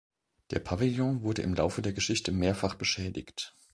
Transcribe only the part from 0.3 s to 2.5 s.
Der Pavillon wurde im Laufe der Geschichte